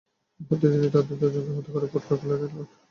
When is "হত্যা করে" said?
1.57-1.87